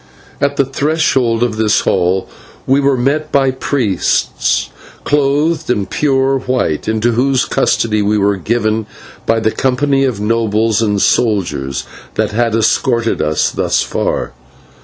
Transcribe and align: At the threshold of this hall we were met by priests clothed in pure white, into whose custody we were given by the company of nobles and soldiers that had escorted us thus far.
At 0.41 0.55
the 0.57 0.65
threshold 0.65 1.43
of 1.43 1.57
this 1.57 1.81
hall 1.81 2.27
we 2.65 2.79
were 2.79 2.97
met 2.97 3.31
by 3.31 3.51
priests 3.51 4.69
clothed 5.03 5.69
in 5.69 5.85
pure 5.85 6.39
white, 6.39 6.87
into 6.87 7.11
whose 7.11 7.45
custody 7.45 8.01
we 8.01 8.17
were 8.17 8.37
given 8.37 8.87
by 9.27 9.39
the 9.39 9.51
company 9.51 10.03
of 10.05 10.19
nobles 10.19 10.81
and 10.81 10.99
soldiers 10.99 11.83
that 12.15 12.31
had 12.31 12.55
escorted 12.55 13.21
us 13.21 13.51
thus 13.51 13.83
far. 13.83 14.33